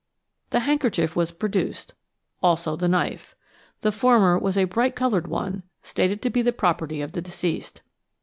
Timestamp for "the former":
3.81-4.35